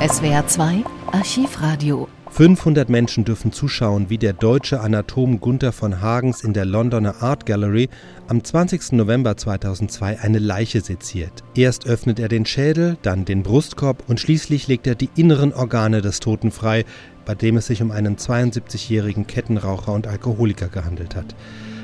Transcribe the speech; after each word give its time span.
SWR 0.00 0.46
2 0.46 0.84
Archivradio 1.10 2.06
500 2.30 2.88
Menschen 2.88 3.24
dürfen 3.24 3.50
zuschauen, 3.50 4.10
wie 4.10 4.18
der 4.18 4.32
deutsche 4.32 4.80
Anatom 4.80 5.40
Gunther 5.40 5.72
von 5.72 6.00
Hagens 6.00 6.44
in 6.44 6.52
der 6.52 6.66
Londoner 6.66 7.20
Art 7.20 7.46
Gallery 7.46 7.88
am 8.28 8.44
20. 8.44 8.92
November 8.92 9.36
2002 9.36 10.20
eine 10.20 10.38
Leiche 10.38 10.82
seziert. 10.82 11.42
Erst 11.56 11.88
öffnet 11.88 12.20
er 12.20 12.28
den 12.28 12.46
Schädel, 12.46 12.96
dann 13.02 13.24
den 13.24 13.42
Brustkorb 13.42 14.04
und 14.06 14.20
schließlich 14.20 14.68
legt 14.68 14.86
er 14.86 14.94
die 14.94 15.10
inneren 15.16 15.52
Organe 15.52 16.00
des 16.00 16.20
Toten 16.20 16.52
frei, 16.52 16.84
bei 17.28 17.34
dem 17.34 17.58
es 17.58 17.66
sich 17.66 17.82
um 17.82 17.90
einen 17.90 18.16
72-jährigen 18.16 19.26
Kettenraucher 19.26 19.92
und 19.92 20.06
Alkoholiker 20.06 20.68
gehandelt 20.68 21.14
hat. 21.14 21.34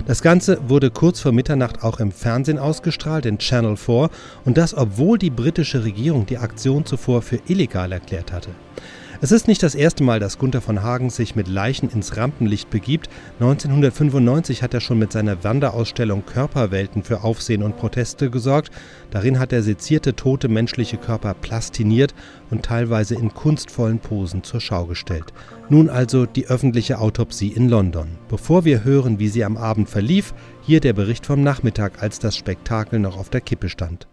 Das 0.07 0.23
Ganze 0.23 0.59
wurde 0.71 0.91
kurz 0.91 1.21
vor 1.21 1.33
Mitternacht 1.33 1.83
auch 1.83 2.01
im 2.01 2.13
Fernsehen 2.13 2.59
ausgestrahlt, 2.59 3.27
in 3.27 3.37
Channel 3.37 3.77
4, 3.77 4.09
und 4.47 4.57
das 4.57 4.75
obwohl 4.75 5.19
die 5.19 5.29
britische 5.29 5.85
Regierung 5.85 6.25
die 6.25 6.39
Aktion 6.39 6.87
zuvor 6.87 7.21
für 7.21 7.41
illegal 7.47 7.93
erklärt 7.93 8.33
hatte. 8.33 8.49
Es 9.25 9.33
ist 9.33 9.49
nicht 9.49 9.63
das 9.63 9.75
erste 9.75 10.05
Mal, 10.05 10.21
dass 10.21 10.37
Gunther 10.37 10.61
von 10.61 10.83
Hagen 10.83 11.09
sich 11.09 11.35
mit 11.35 11.49
Leichen 11.49 11.89
ins 11.89 12.19
Rampenlicht 12.19 12.69
begibt. 12.69 13.09
1995 13.41 14.63
hat 14.63 14.75
er 14.75 14.83
schon 14.83 14.99
mit 14.99 15.13
seiner 15.13 15.43
Wanderausstellung 15.43 16.27
Körperwelten 16.27 17.03
für 17.03 17.25
Aufsehen 17.25 17.63
und 17.63 17.79
Proteste 17.79 18.29
gesorgt. 18.29 18.71
Darin 19.11 19.39
hat 19.39 19.55
er 19.55 19.63
sezierte 19.63 20.15
tote 20.15 20.49
menschliche 20.49 20.99
Körper 20.99 21.33
plastiniert 21.33 22.15
und 22.51 22.67
teilweise 22.67 23.15
in 23.15 23.33
kunstvollen 23.33 23.99
Posen 23.99 24.43
zur 24.43 24.61
Schau 24.61 24.85
gestellt. 24.85 25.33
Nun 25.71 25.89
also 25.89 26.27
die 26.27 26.49
öffentliche 26.49 26.99
Autopsie 26.99 27.49
in 27.49 27.71
London. 27.71 28.19
Bevor 28.29 28.67
wir 28.67 28.85
hören, 28.85 29.19
wie 29.21 29.29
sie 29.29 29.45
am 29.47 29.57
Abend 29.57 29.89
verlief, 29.89 30.35
hier 30.61 30.81
der 30.81 30.93
Bericht 30.93 31.25
vom 31.25 31.43
Nachmittag, 31.43 32.03
als 32.03 32.19
das 32.19 32.37
Spektakel 32.37 32.99
noch 32.99 33.17
auf 33.17 33.31
der 33.31 33.41
Kippe 33.41 33.71
stand. 33.71 34.07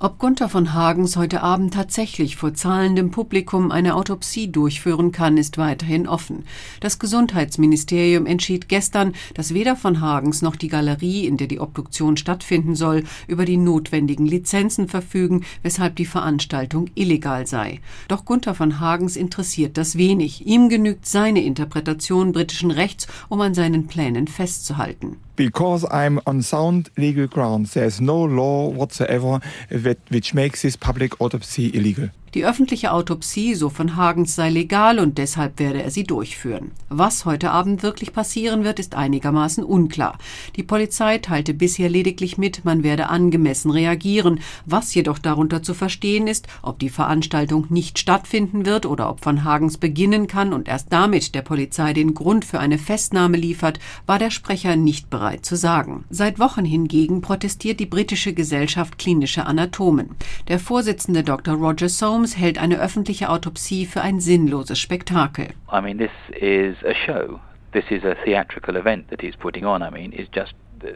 Ob 0.00 0.20
Gunther 0.20 0.48
von 0.48 0.74
Hagens 0.74 1.16
heute 1.16 1.42
Abend 1.42 1.74
tatsächlich 1.74 2.36
vor 2.36 2.54
zahlendem 2.54 3.10
Publikum 3.10 3.72
eine 3.72 3.96
Autopsie 3.96 4.46
durchführen 4.46 5.10
kann, 5.10 5.36
ist 5.36 5.58
weiterhin 5.58 6.06
offen. 6.06 6.44
Das 6.78 7.00
Gesundheitsministerium 7.00 8.24
entschied 8.24 8.68
gestern, 8.68 9.14
dass 9.34 9.54
weder 9.54 9.74
von 9.74 10.00
Hagens 10.00 10.40
noch 10.40 10.54
die 10.54 10.68
Galerie, 10.68 11.26
in 11.26 11.36
der 11.36 11.48
die 11.48 11.58
Obduktion 11.58 12.16
stattfinden 12.16 12.76
soll, 12.76 13.02
über 13.26 13.44
die 13.44 13.56
notwendigen 13.56 14.24
Lizenzen 14.24 14.86
verfügen, 14.86 15.44
weshalb 15.64 15.96
die 15.96 16.06
Veranstaltung 16.06 16.90
illegal 16.94 17.48
sei. 17.48 17.80
Doch 18.06 18.24
Gunther 18.24 18.54
von 18.54 18.78
Hagens 18.78 19.16
interessiert 19.16 19.76
das 19.76 19.98
wenig. 19.98 20.46
Ihm 20.46 20.68
genügt 20.68 21.06
seine 21.06 21.42
Interpretation 21.42 22.30
britischen 22.30 22.70
Rechts, 22.70 23.08
um 23.28 23.40
an 23.40 23.52
seinen 23.52 23.88
Plänen 23.88 24.28
festzuhalten. 24.28 25.16
Because 25.38 25.86
I'm 25.92 26.18
on 26.26 26.42
sound 26.42 26.90
legal 26.96 27.28
grounds, 27.28 27.74
there's 27.74 28.00
no 28.00 28.20
law 28.20 28.70
whatsoever 28.70 29.38
that, 29.70 29.98
which 30.08 30.34
makes 30.34 30.62
this 30.62 30.74
public 30.74 31.20
autopsy 31.20 31.72
illegal. 31.76 32.10
Die 32.34 32.44
öffentliche 32.44 32.92
Autopsie, 32.92 33.54
so 33.54 33.70
von 33.70 33.96
Hagens, 33.96 34.34
sei 34.34 34.50
legal 34.50 34.98
und 34.98 35.16
deshalb 35.16 35.58
werde 35.58 35.82
er 35.82 35.90
sie 35.90 36.04
durchführen. 36.04 36.72
Was 36.90 37.24
heute 37.24 37.50
Abend 37.50 37.82
wirklich 37.82 38.12
passieren 38.12 38.64
wird, 38.64 38.78
ist 38.78 38.94
einigermaßen 38.94 39.64
unklar. 39.64 40.18
Die 40.56 40.62
Polizei 40.62 41.18
teilte 41.18 41.54
bisher 41.54 41.88
lediglich 41.88 42.36
mit, 42.36 42.66
man 42.66 42.82
werde 42.82 43.08
angemessen 43.08 43.70
reagieren. 43.70 44.40
Was 44.66 44.94
jedoch 44.94 45.18
darunter 45.18 45.62
zu 45.62 45.72
verstehen 45.72 46.26
ist, 46.26 46.48
ob 46.60 46.78
die 46.78 46.90
Veranstaltung 46.90 47.66
nicht 47.70 47.98
stattfinden 47.98 48.66
wird 48.66 48.84
oder 48.84 49.08
ob 49.08 49.24
von 49.24 49.44
Hagens 49.44 49.78
beginnen 49.78 50.26
kann 50.26 50.52
und 50.52 50.68
erst 50.68 50.92
damit 50.92 51.34
der 51.34 51.42
Polizei 51.42 51.94
den 51.94 52.12
Grund 52.12 52.44
für 52.44 52.60
eine 52.60 52.78
Festnahme 52.78 53.38
liefert, 53.38 53.78
war 54.04 54.18
der 54.18 54.30
Sprecher 54.30 54.76
nicht 54.76 55.08
bereit 55.08 55.46
zu 55.46 55.56
sagen. 55.56 56.04
Seit 56.10 56.38
Wochen 56.38 56.66
hingegen 56.66 57.22
protestiert 57.22 57.80
die 57.80 57.86
britische 57.86 58.34
Gesellschaft 58.34 58.98
klinischer 58.98 59.46
Anatomen. 59.46 60.10
Der 60.48 60.58
Vorsitzende 60.58 61.22
Dr. 61.22 61.54
Roger 61.54 61.88
Soames 61.88 62.17
Holmes 62.18 62.36
hält 62.36 62.58
eine 62.58 62.80
öffentliche 62.80 63.30
Autopsie 63.30 63.86
für 63.86 64.00
ein 64.00 64.18
sinnloses 64.18 64.80
Spektakel. 64.80 65.50
I 65.72 65.80
mean, 65.80 65.98
this 65.98 66.10
is 66.40 66.74
a 66.84 66.92
show. 66.92 67.38
This 67.72 67.84
is 67.90 68.04
a 68.04 68.16
theatrical 68.24 68.74
event 68.74 69.08
that 69.10 69.20
he's 69.20 69.36
putting 69.36 69.64
on. 69.64 69.82
I 69.82 69.90
mean, 69.90 70.12
it's 70.12 70.28
just 70.34 70.54
uh, 70.82 70.88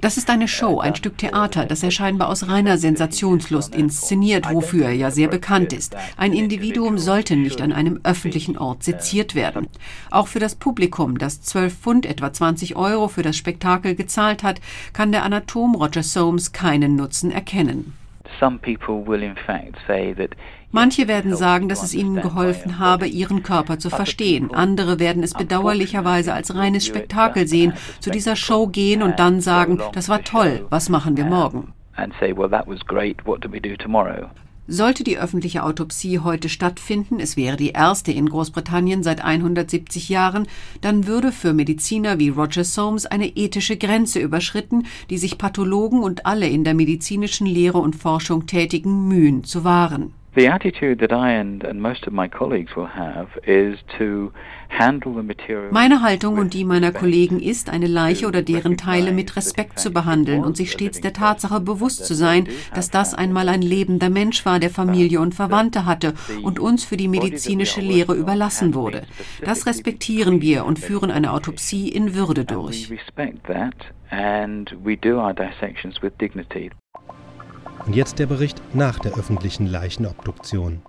das 0.00 0.16
ist 0.16 0.30
eine 0.30 0.48
Show, 0.48 0.80
ein 0.80 0.96
Stück 0.96 1.16
Theater, 1.18 1.64
das 1.64 1.82
er 1.84 1.92
scheinbar 1.92 2.28
aus 2.28 2.48
reiner 2.48 2.76
Sensationslust 2.76 3.74
inszeniert, 3.74 4.52
wofür 4.52 4.86
er 4.86 4.94
ja 4.94 5.10
sehr 5.12 5.28
bekannt 5.28 5.72
ist. 5.72 5.96
Ein 6.16 6.32
Individuum 6.32 6.98
sollte 6.98 7.36
nicht 7.36 7.60
an 7.60 7.72
einem 7.72 8.00
öffentlichen 8.02 8.58
Ort 8.58 8.82
seziert 8.82 9.36
werden. 9.36 9.68
Auch 10.10 10.26
für 10.26 10.40
das 10.40 10.56
Publikum, 10.56 11.18
das 11.18 11.42
12 11.42 11.72
Pfund, 11.72 12.06
etwa 12.06 12.32
20 12.32 12.74
Euro 12.74 13.06
für 13.06 13.22
das 13.22 13.36
Spektakel 13.36 13.94
gezahlt 13.94 14.42
hat, 14.42 14.60
kann 14.92 15.12
der 15.12 15.24
Anatom 15.24 15.76
Roger 15.76 16.02
Soames 16.02 16.52
keinen 16.52 16.96
Nutzen 16.96 17.30
erkennen. 17.30 17.94
Manche 20.70 21.06
werden 21.06 21.36
sagen, 21.36 21.68
dass 21.68 21.82
es 21.82 21.94
ihnen 21.94 22.20
geholfen 22.20 22.78
habe, 22.78 23.06
ihren 23.06 23.42
Körper 23.42 23.78
zu 23.78 23.90
verstehen. 23.90 24.52
Andere 24.54 24.98
werden 24.98 25.22
es 25.22 25.34
bedauerlicherweise 25.34 26.32
als 26.32 26.54
reines 26.54 26.86
Spektakel 26.86 27.46
sehen, 27.46 27.74
zu 28.00 28.10
dieser 28.10 28.36
Show 28.36 28.66
gehen 28.66 29.02
und 29.02 29.18
dann 29.18 29.40
sagen, 29.40 29.78
das 29.92 30.08
war 30.08 30.22
toll, 30.22 30.66
was 30.70 30.88
machen 30.88 31.16
wir 31.16 31.24
morgen? 31.24 31.72
Sollte 34.68 35.02
die 35.02 35.18
öffentliche 35.18 35.64
Autopsie 35.64 36.20
heute 36.20 36.48
stattfinden, 36.48 37.18
es 37.18 37.36
wäre 37.36 37.56
die 37.56 37.70
erste 37.70 38.12
in 38.12 38.28
Großbritannien 38.28 39.02
seit 39.02 39.24
170 39.24 40.08
Jahren, 40.08 40.46
dann 40.80 41.08
würde 41.08 41.32
für 41.32 41.52
Mediziner 41.52 42.20
wie 42.20 42.28
Roger 42.28 42.62
Soames 42.62 43.06
eine 43.06 43.26
ethische 43.36 43.76
Grenze 43.76 44.20
überschritten, 44.20 44.86
die 45.10 45.18
sich 45.18 45.36
Pathologen 45.36 46.00
und 46.00 46.26
alle 46.26 46.46
in 46.48 46.62
der 46.62 46.74
medizinischen 46.74 47.46
Lehre 47.46 47.78
und 47.78 47.96
Forschung 47.96 48.46
tätigen 48.46 49.08
mühen 49.08 49.42
zu 49.42 49.64
wahren. 49.64 50.12
The 50.34 50.48
attitude 50.48 51.06
that 51.06 51.12
I 51.12 51.32
and, 51.32 51.62
and 51.62 51.80
most 51.80 52.06
of 52.06 52.12
my 52.12 52.26
colleagues 52.28 52.74
will 52.74 52.88
have 52.88 53.38
is 53.46 53.78
to 53.98 54.32
meine 55.70 56.02
Haltung 56.02 56.38
und 56.38 56.54
die 56.54 56.64
meiner 56.64 56.92
Kollegen 56.92 57.40
ist, 57.40 57.68
eine 57.68 57.86
Leiche 57.86 58.26
oder 58.26 58.42
deren 58.42 58.76
Teile 58.76 59.12
mit 59.12 59.36
Respekt 59.36 59.78
zu 59.78 59.92
behandeln 59.92 60.42
und 60.42 60.56
sich 60.56 60.72
stets 60.72 61.00
der 61.00 61.12
Tatsache 61.12 61.60
bewusst 61.60 62.06
zu 62.06 62.14
sein, 62.14 62.48
dass 62.74 62.90
das 62.90 63.14
einmal 63.14 63.48
ein 63.48 63.62
lebender 63.62 64.08
Mensch 64.08 64.46
war, 64.46 64.58
der 64.58 64.70
Familie 64.70 65.20
und 65.20 65.34
Verwandte 65.34 65.84
hatte 65.84 66.14
und 66.42 66.58
uns 66.58 66.84
für 66.84 66.96
die 66.96 67.08
medizinische 67.08 67.80
Lehre 67.80 68.14
überlassen 68.14 68.74
wurde. 68.74 69.02
Das 69.44 69.66
respektieren 69.66 70.40
wir 70.40 70.64
und 70.64 70.78
führen 70.78 71.10
eine 71.10 71.32
Autopsie 71.32 71.88
in 71.88 72.14
Würde 72.14 72.44
durch. 72.44 72.90
Und 77.86 77.96
jetzt 77.96 78.18
der 78.18 78.26
Bericht 78.26 78.62
nach 78.74 78.98
der 78.98 79.14
öffentlichen 79.14 79.66
Leichenobduktion. 79.66 80.82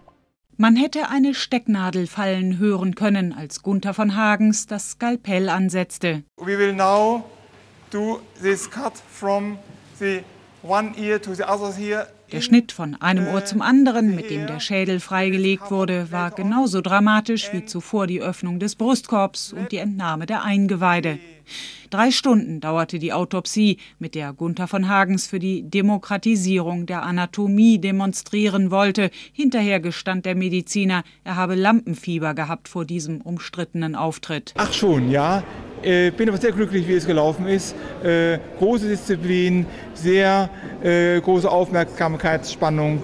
Man 0.57 0.75
hätte 0.75 1.09
eine 1.09 1.33
Stecknadel 1.33 2.05
fallen 2.05 2.59
hören 2.59 2.93
können, 2.93 3.33
als 3.33 3.63
Gunther 3.63 3.95
von 3.95 4.15
Hagens 4.15 4.67
das 4.67 4.91
Skalpell 4.91 5.49
ansetzte. 5.49 6.23
We 6.37 6.57
will 6.59 6.73
now 6.73 7.23
do 7.89 8.19
this 8.41 8.69
cut 8.69 8.93
from 9.11 9.57
the 9.99 10.21
one 10.61 10.93
ear 10.97 11.19
to 11.19 11.33
the 11.33 11.43
other 11.43 11.73
here. 11.73 12.07
Der 12.33 12.41
Schnitt 12.41 12.71
von 12.71 12.95
einem 12.99 13.27
Ohr 13.27 13.45
zum 13.45 13.61
anderen, 13.61 14.15
mit 14.15 14.31
dem 14.31 14.47
der 14.47 14.59
Schädel 14.59 14.99
freigelegt 14.99 15.69
wurde, 15.69 16.11
war 16.11 16.31
genauso 16.31 16.81
dramatisch 16.81 17.53
wie 17.53 17.63
zuvor 17.65 18.07
die 18.07 18.21
Öffnung 18.21 18.57
des 18.57 18.73
Brustkorbs 18.73 19.53
und 19.53 19.71
die 19.71 19.77
Entnahme 19.77 20.25
der 20.25 20.43
Eingeweide. 20.43 21.19
Drei 21.91 22.09
Stunden 22.09 22.59
dauerte 22.59 22.97
die 22.97 23.13
Autopsie, 23.13 23.77
mit 23.99 24.15
der 24.15 24.33
Gunther 24.33 24.67
von 24.67 24.89
Hagens 24.89 25.27
für 25.27 25.37
die 25.37 25.69
Demokratisierung 25.69 26.87
der 26.87 27.03
Anatomie 27.03 27.77
demonstrieren 27.77 28.71
wollte. 28.71 29.11
Hinterher 29.31 29.79
gestand 29.79 30.25
der 30.25 30.33
Mediziner, 30.33 31.03
er 31.23 31.35
habe 31.35 31.53
Lampenfieber 31.53 32.33
gehabt 32.33 32.67
vor 32.67 32.85
diesem 32.85 33.21
umstrittenen 33.21 33.95
Auftritt. 33.95 34.55
Ach 34.57 34.73
schon, 34.73 35.11
ja. 35.11 35.43
Äh, 35.83 36.11
bin 36.11 36.29
aber 36.29 36.37
sehr 36.37 36.53
glücklich, 36.53 36.87
wie 36.87 36.93
es 36.93 37.05
gelaufen 37.05 37.45
ist. 37.45 37.75
Äh, 38.03 38.39
große 38.57 38.87
Disziplin, 38.87 39.65
sehr 39.93 40.49
äh, 40.81 41.19
große 41.19 41.51
Aufmerksamkeitsspannung 42.23 43.03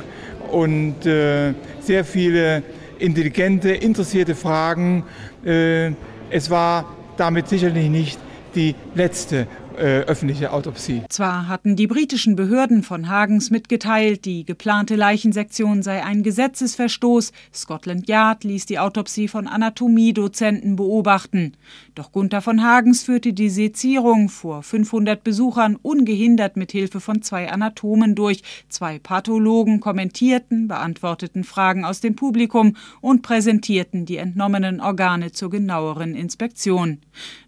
und 0.52 1.06
äh, 1.06 1.54
sehr 1.82 2.06
viele 2.06 2.64
intelligente, 3.00 3.72
interessierte 3.72 4.34
Fragen. 4.34 5.04
Äh, 5.46 5.92
es 6.30 6.50
war 6.50 6.96
damit 7.18 7.50
sicherlich 7.50 7.90
nicht 7.90 8.20
die 8.56 8.76
letzte 8.96 9.48
äh, 9.80 10.02
öffentliche 10.02 10.52
Autopsie. 10.52 11.04
Zwar 11.10 11.48
hatten 11.48 11.76
die 11.76 11.88
britischen 11.88 12.36
Behörden 12.36 12.84
von 12.84 13.10
Hagens 13.10 13.50
mitgeteilt, 13.50 14.26
die 14.26 14.46
geplante 14.46 14.96
Leichensektion 14.96 15.82
sei 15.84 16.04
ein 16.04 16.22
Gesetzesverstoß. 16.22 17.32
Scotland 17.54 18.08
Yard 18.08 18.44
ließ 18.44 18.66
die 18.66 18.80
Autopsie 18.80 19.28
von 19.28 19.48
Anatomiedozenten 19.48 20.76
beobachten. 20.76 21.54
Doch 21.96 22.12
Gunther 22.12 22.42
von 22.42 22.64
Hagens 22.64 23.04
führte 23.04 23.34
die 23.34 23.50
Sezierung 23.50 24.30
vor 24.30 24.64
500 24.64 25.24
Besuchern 25.24 25.78
ungehindert 25.82 26.58
mit 26.58 26.72
Hilfe 26.72 27.00
von 27.00 27.22
zwei 27.22 27.50
Anatomen 27.50 28.16
durch. 28.16 28.44
Zwei 28.70 29.00
Pathologen 29.00 29.80
kommentierten, 29.80 30.68
beantworteten 30.68 31.44
Fragen 31.44 31.86
aus 31.86 32.02
dem 32.02 32.16
Publikum 32.16 32.76
und 33.02 33.22
präsentierten 33.22 34.06
die 34.06 34.18
entnommenen 34.18 34.82
Organe 34.82 35.32
zur 35.32 35.50
genaueren 35.50 36.16
Inspektion. 36.16 37.00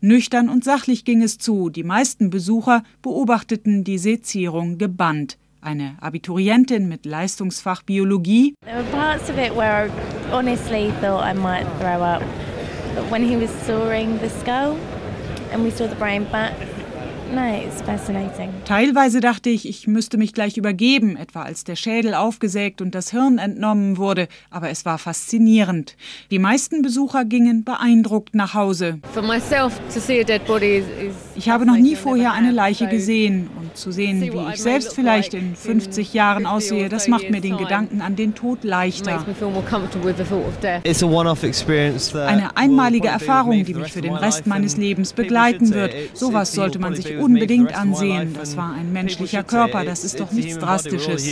Nüchtern 0.01 0.49
und 0.49 0.63
sachlich 0.63 1.05
ging 1.05 1.21
es 1.21 1.37
zu. 1.37 1.69
Die 1.69 1.83
meisten 1.83 2.20
meisten 2.21 2.29
Besucher 2.29 2.83
beobachteten 3.01 3.83
die 3.83 3.97
Sezierung 3.97 4.77
gebannt. 4.77 5.37
Eine 5.59 5.97
Abiturientin 6.01 6.87
mit 6.87 7.05
Leistungsfach 7.05 7.83
Biologie. 7.83 8.53
When 13.09 13.23
he 13.23 13.37
was 13.37 13.49
sawing 13.65 14.19
the 14.19 14.29
skull 14.29 14.75
and 15.53 15.63
we 15.63 15.71
saw 15.71 15.87
the 15.87 15.95
brain 15.95 16.25
back, 16.31 16.51
Teilweise 18.65 19.19
dachte 19.19 19.49
ich, 19.49 19.67
ich 19.67 19.87
müsste 19.87 20.17
mich 20.17 20.33
gleich 20.33 20.57
übergeben, 20.57 21.15
etwa 21.15 21.43
als 21.43 21.63
der 21.63 21.75
Schädel 21.75 22.13
aufgesägt 22.13 22.81
und 22.81 22.93
das 22.93 23.11
Hirn 23.11 23.37
entnommen 23.37 23.97
wurde, 23.97 24.27
aber 24.49 24.69
es 24.69 24.85
war 24.85 24.97
faszinierend. 24.97 25.95
Die 26.29 26.39
meisten 26.39 26.81
Besucher 26.81 27.25
gingen 27.25 27.63
beeindruckt 27.63 28.35
nach 28.35 28.53
Hause. 28.53 28.99
Ich 31.35 31.49
habe 31.49 31.65
noch 31.65 31.77
nie 31.77 31.95
vorher 31.95 32.33
eine 32.33 32.51
Leiche 32.51 32.87
gesehen 32.87 33.49
zu 33.73 33.91
sehen, 33.91 34.21
wie 34.21 34.53
ich 34.53 34.61
selbst 34.61 34.93
vielleicht 34.93 35.33
in 35.33 35.55
50 35.55 36.13
Jahren 36.13 36.45
aussehe, 36.45 36.89
das 36.89 37.07
macht 37.07 37.29
mir 37.29 37.41
den 37.41 37.57
Gedanken 37.57 38.01
an 38.01 38.15
den 38.15 38.35
Tod 38.35 38.63
leichter. 38.63 39.25
Eine 42.13 42.57
einmalige 42.57 43.07
Erfahrung, 43.07 43.65
die 43.65 43.73
mich 43.73 43.91
für 43.91 44.01
den 44.01 44.15
Rest 44.15 44.47
meines 44.47 44.77
Lebens 44.77 45.13
begleiten 45.13 45.73
wird. 45.73 45.93
Sowas 46.13 46.53
sollte 46.53 46.79
man 46.79 46.95
sich 46.95 47.17
unbedingt 47.17 47.75
ansehen. 47.75 48.33
Das 48.33 48.57
war 48.57 48.73
ein 48.73 48.91
menschlicher 48.93 49.43
Körper, 49.43 49.85
das 49.85 50.03
ist 50.03 50.19
doch 50.19 50.31
nichts 50.31 50.57
Drastisches. 50.57 51.23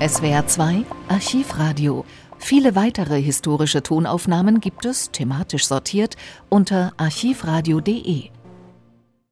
SWR 0.00 0.46
2 0.46 0.84
Archivradio. 1.08 2.04
Viele 2.38 2.74
weitere 2.74 3.20
historische 3.20 3.82
Tonaufnahmen 3.82 4.60
gibt 4.60 4.86
es, 4.86 5.10
thematisch 5.10 5.66
sortiert, 5.66 6.16
unter 6.48 6.92
archivradio.de. 6.96 8.30